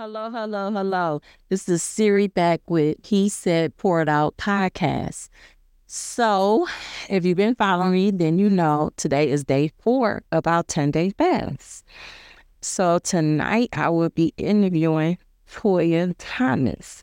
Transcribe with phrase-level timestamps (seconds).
[0.00, 1.20] Hello, hello, hello.
[1.50, 5.28] This is Siri back with He Said Pour It Out podcast.
[5.86, 6.66] So,
[7.10, 10.90] if you've been following me, then you know today is day four of our 10
[10.90, 11.84] day fast.
[12.62, 15.18] So, tonight I will be interviewing
[15.50, 17.02] Toya Thomas.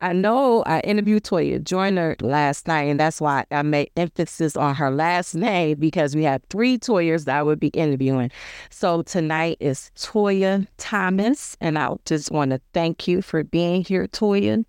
[0.00, 4.74] I know I interviewed Toya Joyner last night, and that's why I made emphasis on
[4.74, 8.30] her last name because we have three Toyas that I would be interviewing.
[8.70, 14.06] So tonight is Toya Thomas, and I just want to thank you for being here,
[14.06, 14.64] Toya.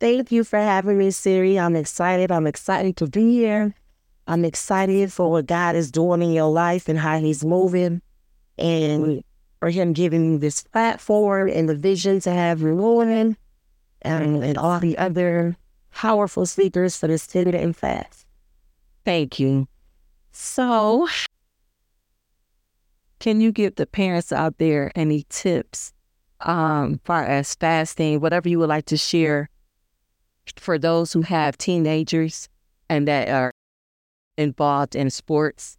[0.00, 1.58] Thank you for having me, Siri.
[1.58, 2.30] I'm excited.
[2.30, 3.74] I'm excited to be here.
[4.26, 8.02] I'm excited for what God is doing in your life and how He's moving.
[8.58, 9.22] And
[9.60, 13.36] for him giving me this platform and the vision to have Ruin
[14.02, 15.56] and, and all the other
[15.92, 18.26] powerful speakers for this 10 and fast.
[19.04, 19.66] Thank you.
[20.32, 21.08] So,
[23.18, 25.92] can you give the parents out there any tips
[26.40, 29.50] um, far as fasting, whatever you would like to share
[30.56, 32.48] for those who have teenagers
[32.88, 33.50] and that are
[34.36, 35.78] involved in sports?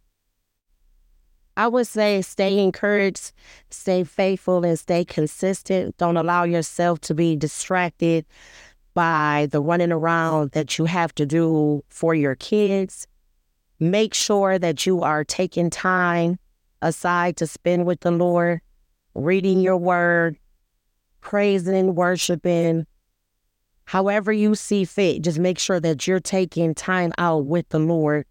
[1.60, 3.32] I would say stay encouraged,
[3.68, 5.94] stay faithful, and stay consistent.
[5.98, 8.24] Don't allow yourself to be distracted
[8.94, 13.06] by the running around that you have to do for your kids.
[13.78, 16.38] Make sure that you are taking time
[16.80, 18.62] aside to spend with the Lord,
[19.14, 20.38] reading your word,
[21.20, 22.86] praising, worshiping.
[23.84, 28.24] However, you see fit, just make sure that you're taking time out with the Lord.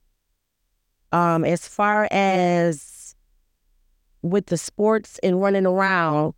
[1.12, 2.99] Um, as far as
[4.22, 6.34] with the sports and running around,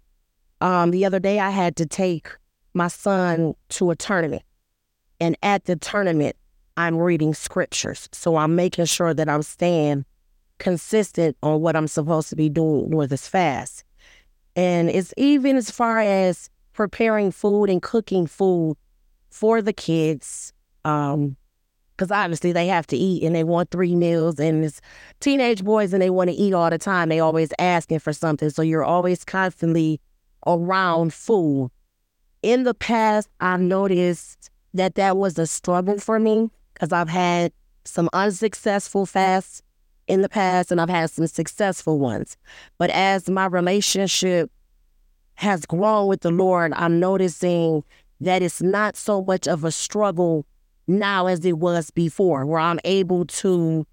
[0.59, 2.29] um, the other day I had to take
[2.73, 4.43] my son to a tournament.
[5.19, 6.35] And at the tournament,
[6.77, 8.09] I'm reading scriptures.
[8.11, 10.05] So I'm making sure that I'm staying
[10.57, 13.83] consistent on what I'm supposed to be doing with this fast.
[14.55, 18.77] And it's even as far as preparing food and cooking food
[19.29, 20.53] for the kids.
[20.85, 21.35] Um,
[22.01, 24.81] because obviously they have to eat and they want three meals and it's
[25.19, 27.09] teenage boys and they want to eat all the time.
[27.09, 28.49] They always asking for something.
[28.49, 30.01] So you're always constantly
[30.47, 31.69] around food.
[32.41, 37.51] In the past I've noticed that that was a struggle for me because i've had
[37.85, 39.61] some unsuccessful fasts
[40.07, 42.35] in the past and i've had some successful ones.
[42.79, 44.49] But as my relationship
[45.35, 47.83] has grown with the lord i'm noticing
[48.19, 50.45] that it's not so much of a struggle
[50.99, 53.85] now as it was before, where I'm able to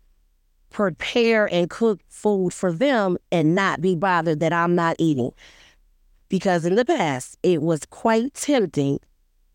[0.71, 5.33] prepare and cook food for them and not be bothered that I'm not eating.
[6.29, 9.01] Because in the past, it was quite tempting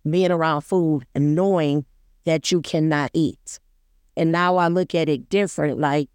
[0.10, 1.86] being around food and knowing
[2.26, 3.60] that you cannot eat.
[4.18, 6.10] And now I look at it different like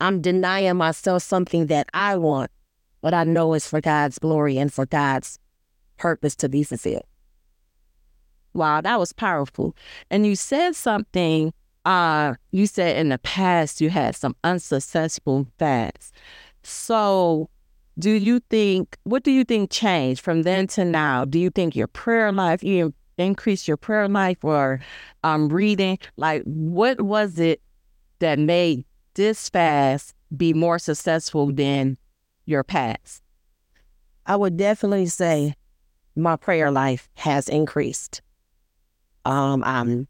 [0.00, 2.50] I'm denying myself something that I want,
[3.00, 5.38] but I know it's for God's glory and for God's
[5.96, 7.04] purpose to be fulfilled.
[8.56, 9.76] Wow, that was powerful.
[10.10, 11.52] And you said something,
[11.84, 16.10] uh, you said in the past you had some unsuccessful fasts.
[16.62, 17.50] So
[17.98, 21.24] do you think what do you think changed from then to now?
[21.24, 24.80] Do you think your prayer life, you increased your prayer life or
[25.22, 25.98] um reading?
[26.16, 27.60] Like what was it
[28.18, 28.84] that made
[29.14, 31.98] this fast be more successful than
[32.46, 33.22] your past?
[34.24, 35.54] I would definitely say
[36.16, 38.22] my prayer life has increased.
[39.26, 40.06] Um, I'm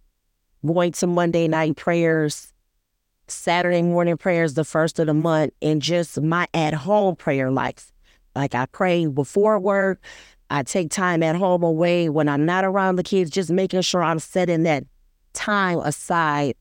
[0.65, 2.53] going to Monday night prayers,
[3.29, 7.93] Saturday morning prayers, the first of the month, and just my at home prayer life.
[8.35, 10.03] Like I pray before work,
[10.51, 14.03] I take time at home away when I'm not around the kids, just making sure
[14.03, 14.85] I'm setting that
[15.33, 16.55] time aside.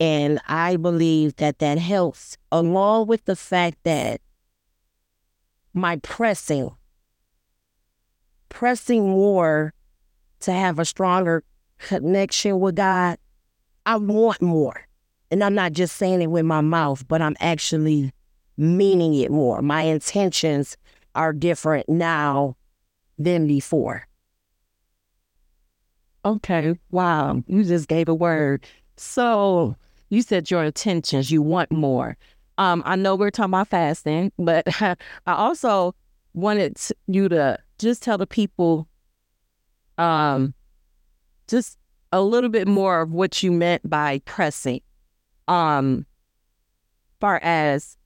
[0.00, 4.20] And I believe that that helps, along with the fact that
[5.72, 6.74] my pressing,
[8.48, 9.72] pressing more
[10.40, 11.44] to have a stronger
[11.78, 13.18] connection with God,
[13.84, 14.86] I want more.
[15.30, 18.12] And I'm not just saying it with my mouth, but I'm actually
[18.56, 19.60] meaning it more.
[19.62, 20.76] My intentions
[21.14, 22.56] are different now
[23.18, 24.06] than before.
[26.24, 26.78] Okay.
[26.90, 27.42] Wow.
[27.46, 28.66] You just gave a word.
[28.96, 29.76] So
[30.10, 32.16] you said your intentions, you want more.
[32.58, 34.96] Um, I know we're talking about fasting, but I
[35.26, 35.94] also
[36.34, 38.88] wanted you to just tell the people
[39.98, 40.52] um
[41.48, 41.78] just
[42.12, 44.80] a little bit more of what you meant by pressing.
[45.48, 46.06] Um,
[47.20, 47.96] far as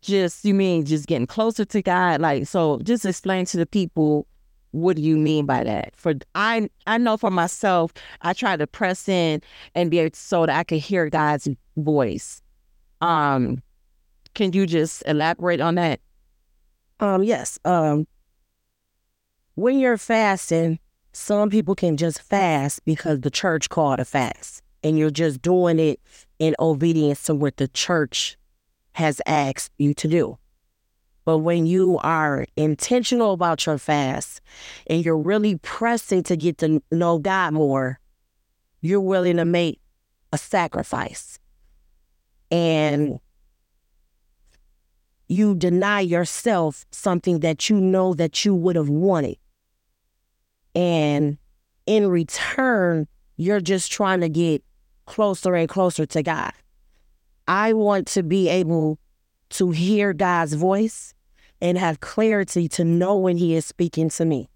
[0.00, 2.78] just you mean just getting closer to God, like so.
[2.82, 4.26] Just explain to the people
[4.72, 5.94] what do you mean by that?
[5.96, 7.92] For I I know for myself,
[8.22, 9.40] I try to press in
[9.74, 12.42] and be able so that I can hear God's voice.
[13.00, 13.62] Um,
[14.34, 16.00] can you just elaborate on that?
[17.00, 17.58] Um, yes.
[17.64, 18.06] Um,
[19.54, 20.78] when you're fasting,
[21.12, 25.78] some people can just fast because the church called a fast and you're just doing
[25.78, 26.00] it
[26.38, 28.36] in obedience to what the church
[28.92, 30.38] has asked you to do.
[31.24, 34.40] But when you are intentional about your fast
[34.86, 38.00] and you're really pressing to get to know God more,
[38.80, 39.80] you're willing to make
[40.32, 41.38] a sacrifice.
[42.50, 43.20] And
[45.28, 49.36] you deny yourself something that you know that you would have wanted.
[50.74, 51.38] And
[51.86, 54.62] in return, you're just trying to get
[55.06, 56.52] closer and closer to God.
[57.46, 58.98] I want to be able
[59.50, 61.14] to hear God's voice
[61.60, 64.48] and have clarity to know when He is speaking to me.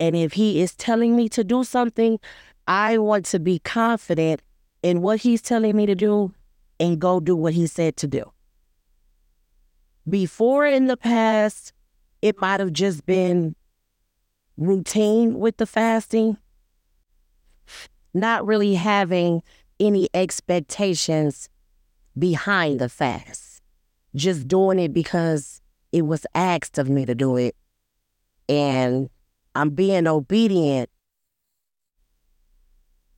[0.00, 2.18] And if He is telling me to do something,
[2.66, 4.42] I want to be confident
[4.82, 6.34] in what He's telling me to do
[6.80, 8.32] and go do what He said to do.
[10.08, 11.72] Before in the past,
[12.22, 13.54] it might have just been
[14.58, 16.36] routine with the fasting,
[18.12, 19.42] not really having
[19.80, 21.48] any expectations
[22.18, 23.62] behind the fast,
[24.14, 25.62] just doing it because
[25.92, 27.54] it was asked of me to do it.
[28.48, 29.08] And
[29.54, 30.90] I'm being obedient.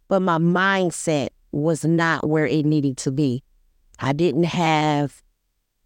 [0.09, 3.43] But my mindset was not where it needed to be.
[3.99, 5.23] I didn't have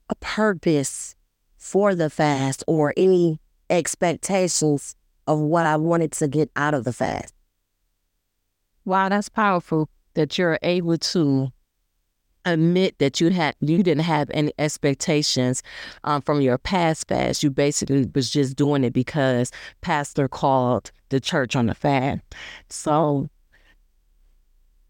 [0.08, 1.14] a purpose
[1.56, 3.40] for the fast or any
[3.70, 4.96] expectations
[5.26, 7.34] of what I wanted to get out of the fast.
[8.84, 11.50] Wow, that's powerful that you're able to
[12.44, 15.62] admit that you had you didn't have any expectations
[16.04, 17.42] um, from your past fast.
[17.42, 19.50] You basically was just doing it because
[19.80, 22.20] pastor called the church on the fast.
[22.68, 23.28] So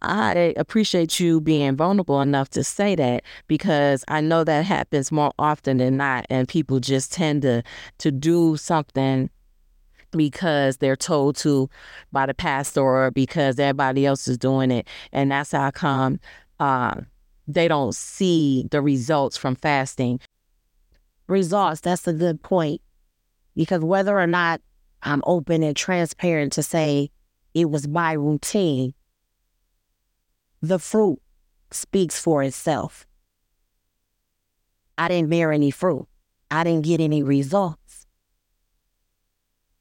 [0.02, 5.32] I appreciate you being vulnerable enough to say that because I know that happens more
[5.38, 7.62] often than not, and people just tend to
[7.98, 9.30] to do something
[10.14, 11.68] because they're told to
[12.12, 16.20] by the pastor or because everybody else is doing it, and that's how come
[16.60, 17.00] uh,
[17.46, 20.20] they don't see the results from fasting.
[21.26, 21.80] Results.
[21.80, 22.80] That's a good point
[23.56, 24.60] because whether or not
[25.02, 27.10] I'm open and transparent to say
[27.54, 28.94] it was my routine
[30.64, 31.20] the fruit
[31.70, 33.06] speaks for itself.
[34.96, 36.06] I didn't bear any fruit.
[36.50, 37.83] I didn't get any results.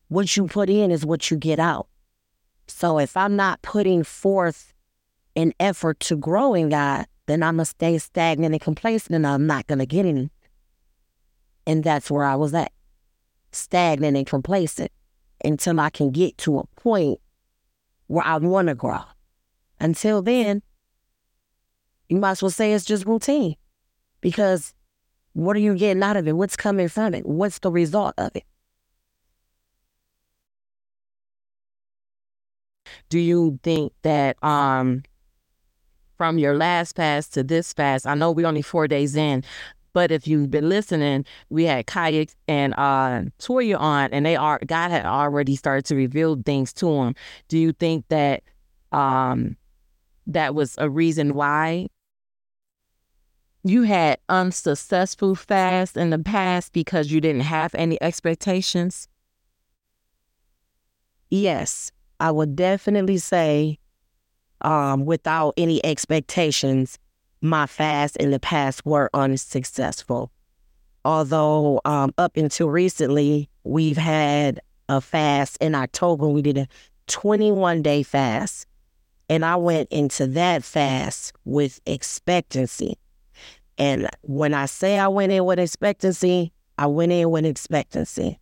[0.08, 1.88] What you put in is what you get out.
[2.68, 4.74] So if I'm not putting forth
[5.36, 9.26] an effort to grow in God, then I'm going to stay stagnant and complacent and
[9.26, 10.30] I'm not going to get any.
[11.66, 12.72] And that's where I was at
[13.52, 14.92] stagnant and complacent
[15.44, 17.20] until I can get to a point
[18.08, 19.02] where I want to grow.
[19.80, 20.62] Until then,
[22.10, 23.56] you might as well say it's just routine
[24.22, 24.74] because
[25.34, 26.34] what are you getting out of it?
[26.34, 27.26] What's coming from it?
[27.26, 28.44] What's the result of it?
[33.14, 35.04] Do you think that um
[36.18, 39.44] from your last fast to this fast, I know we're only four days in,
[39.94, 44.60] but if you've been listening, we had Kayak and uh, Toya on, and they are
[44.66, 47.14] God had already started to reveal things to them.
[47.50, 48.42] Do you think that
[48.92, 49.58] um,
[50.26, 51.90] that was a reason why
[53.64, 59.08] you had unsuccessful fast in the past because you didn't have any expectations?
[61.30, 61.92] Yes,
[62.24, 63.80] I would definitely say,
[64.62, 66.98] um, without any expectations,
[67.42, 70.32] my fast in the past were unsuccessful.
[71.04, 76.30] Although um, up until recently, we've had a fast in October.
[76.30, 76.68] We did a
[77.08, 78.68] 21 day fast.
[79.28, 82.98] And I went into that fast with expectancy.
[83.78, 88.40] And when I say I went in with expectancy, I went in with expectancy.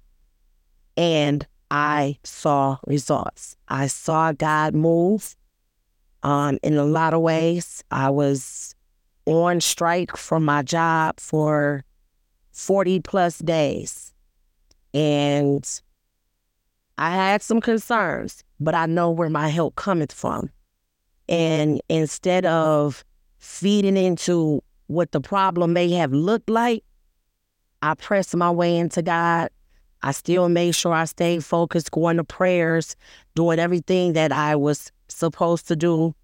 [0.95, 3.55] And I saw results.
[3.69, 5.37] I saw God move
[6.21, 7.81] um, in a lot of ways.
[7.89, 8.75] I was
[9.25, 11.85] on strike from my job for
[12.51, 14.13] 40 plus days.
[14.93, 15.65] And
[16.97, 20.49] I had some concerns, but I know where my help cometh from.
[21.29, 23.05] And instead of
[23.39, 26.83] feeding into what the problem may have looked like,
[27.81, 29.49] I pressed my way into God.
[30.03, 32.95] I still made sure I stayed focused, going to prayers,
[33.35, 36.15] doing everything that I was supposed to do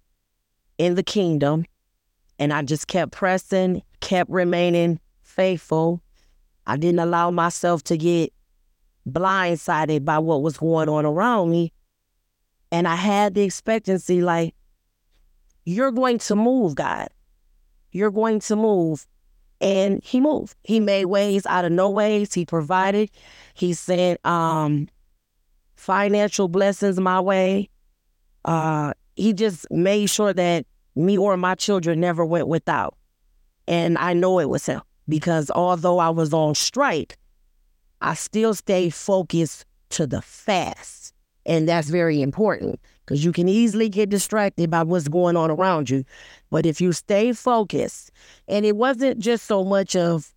[0.78, 1.64] in the kingdom.
[2.38, 6.02] And I just kept pressing, kept remaining faithful.
[6.66, 8.32] I didn't allow myself to get
[9.08, 11.72] blindsided by what was going on around me.
[12.70, 14.54] And I had the expectancy like,
[15.64, 17.08] you're going to move, God
[17.92, 19.06] you're going to move.
[19.60, 20.56] And he moved.
[20.62, 22.32] He made ways out of no ways.
[22.32, 23.10] He provided.
[23.54, 24.88] He said, um,
[25.74, 27.68] financial blessings my way.
[28.44, 32.96] Uh, he just made sure that me or my children never went without.
[33.66, 37.16] And I know it was him because although I was on strike,
[38.00, 41.12] I still stayed focused to the fast.
[41.46, 45.88] And that's very important because you can easily get distracted by what's going on around
[45.88, 46.04] you.
[46.50, 48.10] But if you stay focused,
[48.46, 50.34] and it wasn't just so much of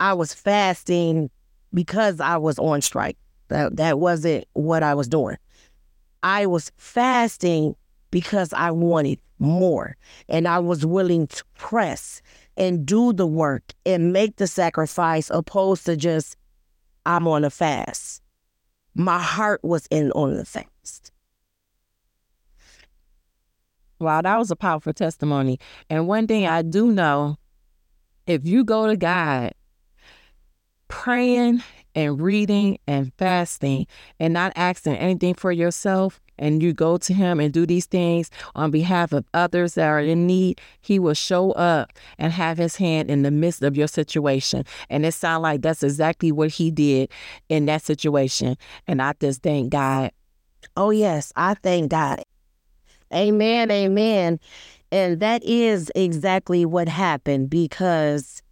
[0.00, 1.30] I was fasting
[1.72, 3.16] because I was on strike.
[3.48, 5.36] That that wasn't what I was doing.
[6.22, 7.76] I was fasting
[8.10, 9.96] because I wanted more
[10.28, 12.22] and I was willing to press
[12.56, 16.36] and do the work and make the sacrifice opposed to just
[17.04, 18.22] I'm on a fast.
[18.94, 21.11] My heart was in on the fast.
[24.02, 25.58] Wow, that was a powerful testimony.
[25.88, 27.38] And one thing I do know
[28.26, 29.52] if you go to God
[30.88, 31.62] praying
[31.94, 33.86] and reading and fasting
[34.18, 38.30] and not asking anything for yourself, and you go to him and do these things
[38.54, 42.76] on behalf of others that are in need, he will show up and have his
[42.76, 44.64] hand in the midst of your situation.
[44.90, 47.10] And it sounds like that's exactly what he did
[47.48, 48.56] in that situation.
[48.88, 50.10] And I just thank God.
[50.76, 52.22] Oh, yes, I thank God.
[53.14, 54.40] Amen, amen.
[54.90, 58.42] And that is exactly what happened because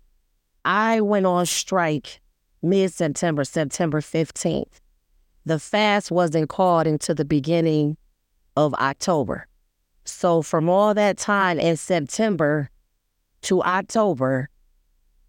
[0.64, 2.20] I went on strike
[2.62, 4.80] mid September, September 15th.
[5.46, 7.96] The fast wasn't called until the beginning
[8.56, 9.46] of October.
[10.04, 12.70] So, from all that time in September
[13.42, 14.48] to October,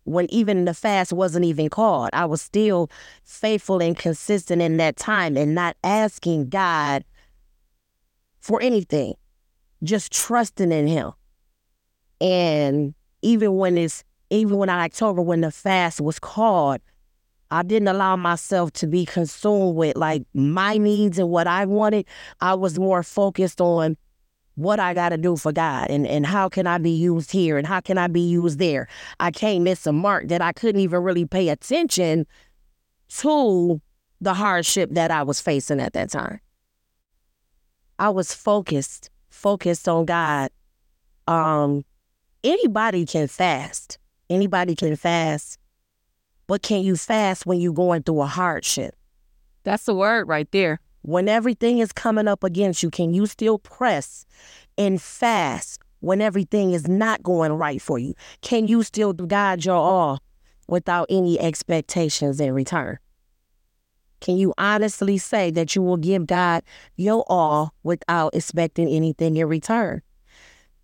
[0.03, 2.89] when even the fast wasn't even called, I was still
[3.23, 7.03] faithful and consistent in that time and not asking God
[8.39, 9.13] for anything,
[9.83, 11.11] just trusting in Him.
[12.19, 16.79] And even when it's even when October, when the fast was called,
[17.51, 22.05] I didn't allow myself to be consumed with like my needs and what I wanted.
[22.39, 23.97] I was more focused on
[24.55, 27.57] what I got to do for God and, and how can I be used here
[27.57, 28.87] and how can I be used there.
[29.19, 32.25] I can't miss a mark that I couldn't even really pay attention
[33.17, 33.81] to
[34.21, 36.39] the hardship that I was facing at that time.
[37.99, 39.09] I was focused,
[39.41, 40.51] focused on God.
[41.27, 41.83] Um,
[42.43, 43.97] anybody can fast.
[44.29, 45.57] Anybody can fast
[46.51, 48.93] but can you fast when you're going through a hardship?
[49.63, 50.81] That's the word right there.
[51.01, 54.25] When everything is coming up against you, can you still press
[54.77, 58.15] and fast when everything is not going right for you?
[58.41, 60.19] Can you still guide your all
[60.67, 62.99] without any expectations in return?
[64.21, 66.63] Can you honestly say that you will give God
[66.95, 70.01] your all without expecting anything in return?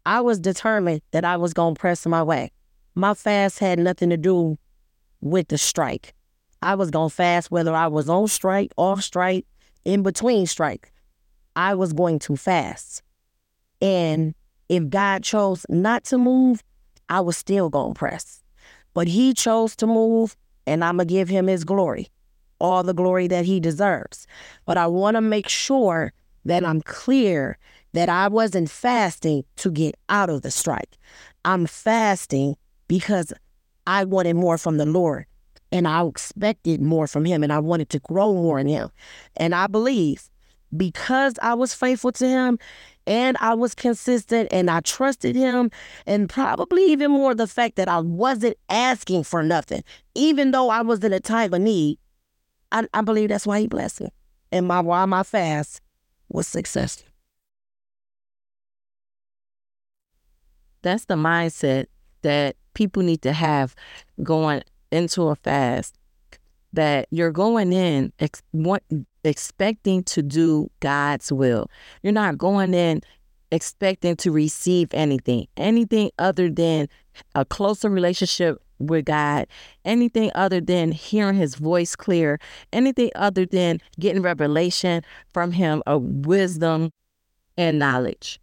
[0.06, 2.52] I was determined that I was going to press my way.
[2.96, 4.58] My fast had nothing to do
[5.22, 6.14] with the strike.
[6.62, 9.46] I was going to fast whether I was on strike, off strike,
[9.86, 10.92] in between strike.
[11.56, 13.04] I was going to fast.
[13.82, 14.34] And
[14.70, 16.64] if God chose not to move,
[17.10, 18.44] I was still going to press.
[18.94, 22.10] But he chose to move, and I'm going to give him his glory,
[22.60, 24.28] all the glory that he deserves.
[24.66, 26.14] But I want to make sure
[26.46, 27.58] that I'm clear
[27.94, 30.98] that I wasn't fasting to get out of the strike.
[31.46, 32.56] I'm fasting
[32.88, 33.34] because
[33.86, 35.26] I wanted more from the Lord
[35.72, 38.90] and I expected more from him and I wanted to grow more in him.
[39.36, 40.30] And I believe
[40.76, 42.60] because I was faithful to him
[43.06, 45.72] and I was consistent and I trusted him,
[46.06, 49.82] and probably even more the fact that I wasn't asking for nothing,
[50.14, 51.98] even though I was in a time of need.
[52.72, 54.10] I, I believe that's why he blessed me.
[54.52, 55.82] And my why my fast
[56.30, 57.08] was successful.
[60.82, 61.88] That's the mindset
[62.22, 63.76] that people need to have
[64.24, 65.96] going into a fast
[66.74, 68.84] that you're going in ex- want,
[69.24, 71.70] expecting to do God's will.
[72.04, 73.02] You're not going in
[73.52, 76.88] expecting to receive anything, anything other than
[77.34, 79.48] a closer relationship with God,
[79.86, 82.40] anything other than hearing his voice clear,
[82.72, 85.04] anything other than getting revelation
[85.34, 86.92] from him of wisdom
[87.58, 88.40] and knowledge.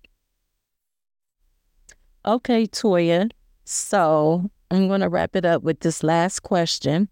[2.26, 3.30] Okay, Toya,
[3.64, 7.08] so I'm going to wrap it up with this last question.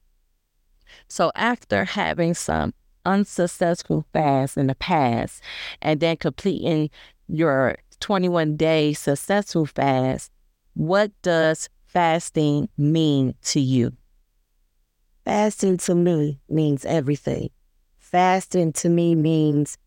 [1.09, 2.75] So, after having some
[3.05, 5.43] unsuccessful fasts in the past
[5.81, 6.91] and then completing
[7.29, 10.31] your 21 day successful fast,
[10.75, 13.93] what does fasting mean to you?
[15.25, 17.51] Fasting to me means everything.
[17.99, 19.79] Fasting to me means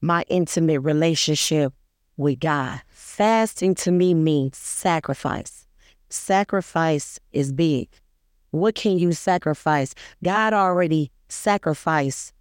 [0.00, 1.72] my intimate relationship
[2.16, 2.80] with God.
[2.88, 5.66] Fasting to me means sacrifice
[6.12, 7.88] sacrifice is big.
[8.50, 9.94] What can you sacrifice?
[10.22, 12.32] God already sacrificed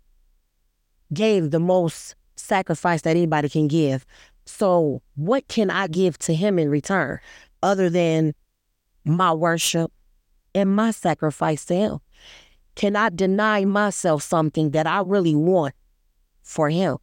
[1.13, 4.05] gave the most sacrifice that anybody can give.
[4.45, 7.19] So, what can I give to him in return
[7.61, 8.33] other than
[9.09, 9.91] my worship
[10.53, 11.99] and my sacrifice to him?
[12.75, 15.75] Can I deny myself something that I really want
[16.41, 16.97] for him?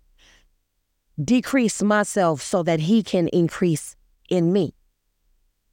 [1.22, 3.96] Decrease myself so that he can increase
[4.28, 4.74] in me.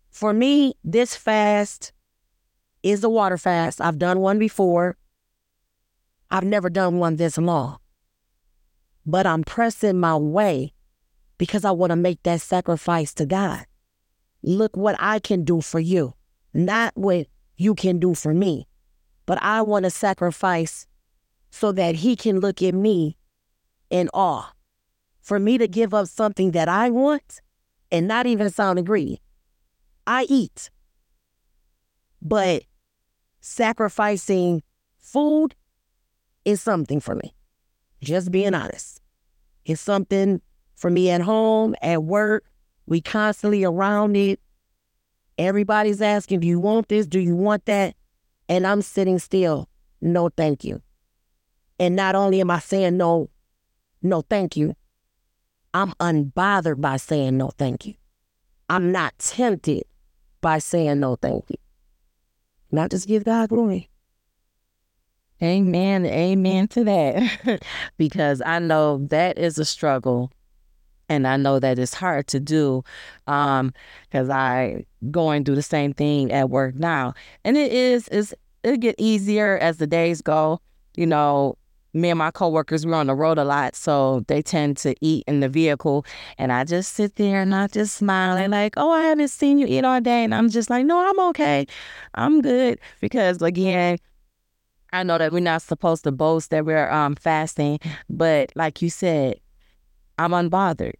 [0.09, 1.91] For me, this fast
[2.83, 3.81] is a water fast.
[3.81, 4.97] I've done one before.
[6.29, 7.79] I've never done one this long.
[9.05, 10.73] But I'm pressing my way
[11.37, 13.65] because I want to make that sacrifice to God.
[14.43, 16.13] Look what I can do for you,
[16.53, 18.67] not what you can do for me.
[19.25, 20.85] But I want to sacrifice
[21.49, 23.17] so that He can look at me
[23.89, 24.53] in awe.
[25.21, 27.41] For me to give up something that I want
[27.91, 29.21] and not even sound greedy.
[30.05, 30.69] I eat.
[32.21, 32.63] But
[33.39, 34.63] sacrificing
[34.97, 35.55] food
[36.43, 37.33] is something for me.
[38.01, 38.99] Just being honest.
[39.65, 40.41] It's something
[40.75, 42.43] for me at home, at work.
[42.85, 44.39] We constantly around it.
[45.37, 47.07] Everybody's asking, do you want this?
[47.07, 47.95] Do you want that?
[48.49, 49.69] And I'm sitting still.
[50.01, 50.81] No, thank you.
[51.79, 53.29] And not only am I saying no,
[54.01, 54.75] no, thank you,
[55.73, 57.95] I'm unbothered by saying no, thank you.
[58.69, 59.83] I'm not tempted
[60.41, 61.57] by saying no, thank you.
[62.71, 63.89] Not just give God glory.
[65.41, 66.05] Amen.
[66.05, 67.63] Amen to that.
[67.97, 70.31] because I know that is a struggle.
[71.13, 72.83] And I know that it's hard to do
[73.27, 73.73] um
[74.09, 77.13] because I going through the same thing at work now.
[77.43, 80.59] And it is is it'll get easier as the days go.
[80.95, 81.57] You know,
[81.93, 85.23] me and my coworkers we're on the road a lot, so they tend to eat
[85.27, 86.05] in the vehicle,
[86.37, 89.59] and I just sit there and I just smile and like, oh, I haven't seen
[89.59, 91.67] you eat all day, and I'm just like, no, I'm okay,
[92.15, 93.97] I'm good, because again,
[94.91, 98.89] I know that we're not supposed to boast that we're um, fasting, but like you
[98.89, 99.39] said,
[100.17, 100.93] I'm unbothered.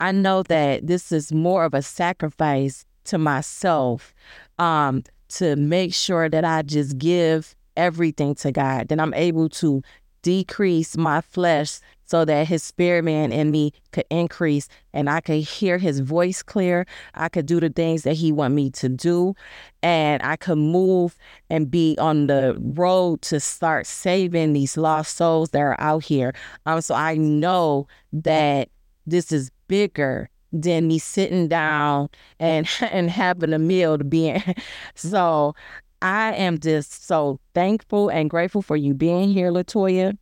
[0.00, 4.14] I know that this is more of a sacrifice to myself
[4.58, 9.82] um, to make sure that I just give everything to God, that I'm able to
[10.22, 15.42] decrease my flesh so that his spirit man in me could increase and I could
[15.42, 16.86] hear his voice clear.
[17.14, 19.34] I could do the things that he want me to do
[19.82, 21.16] and I could move
[21.50, 26.34] and be on the road to start saving these lost souls that are out here.
[26.66, 28.70] Um so I know that
[29.10, 34.42] this is bigger than me sitting down and and having a meal to be in.
[34.94, 35.54] So
[36.00, 40.16] I am just so thankful and grateful for you being here, Latoya.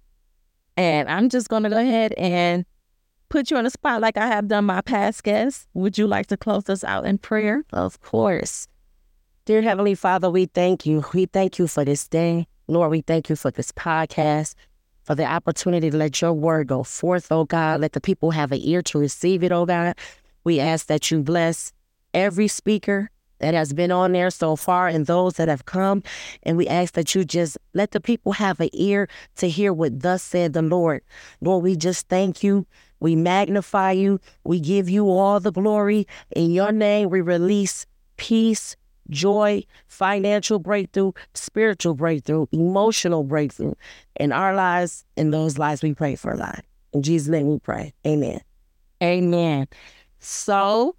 [0.77, 2.64] And I'm just to go ahead and
[3.29, 5.66] put you on the spot like I have done my past guests.
[5.75, 7.64] Would you like to close us out in prayer?
[7.72, 8.68] Of course.
[9.44, 11.05] Dear Heavenly Father, we thank you.
[11.14, 12.46] We thank you for this day.
[12.68, 14.55] Lord, we thank you for this podcast,
[15.07, 17.81] for the opportunity to let your word go forth, oh God.
[17.81, 19.97] Let the people have an ear to receive it, oh God.
[20.42, 21.73] We ask that you bless
[22.12, 26.03] every speaker, that has been on there so far and those that have come.
[26.42, 30.01] And we ask that you just let the people have an ear to hear what
[30.01, 31.03] thus said the Lord.
[31.40, 32.66] Lord, we just thank you.
[32.99, 34.21] We magnify you.
[34.45, 36.07] We give you all the glory.
[36.35, 38.75] In your name, we release peace,
[39.11, 43.75] joy, financial breakthrough, spiritual breakthrough, emotional breakthrough
[44.19, 45.05] in our lives.
[45.16, 46.62] In those lives, we pray for a life.
[46.92, 47.92] In Jesus' name we pray.
[48.07, 48.40] Amen.
[49.03, 49.69] Amen.
[50.19, 50.97] So,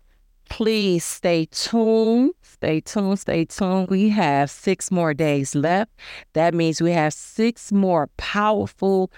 [0.49, 2.33] please stay tuned.
[2.41, 3.19] Stay tuned.
[3.19, 3.89] Stay tuned.
[3.89, 5.91] We have six more days left.
[6.33, 9.11] That means we have six more powerful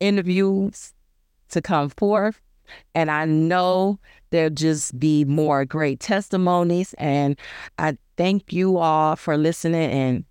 [0.00, 0.94] interviews
[1.50, 2.40] to come forth.
[2.94, 3.98] And I know
[4.30, 6.94] there'll just be more great testimonies.
[6.98, 7.38] And
[7.78, 10.24] I thank you all for listening and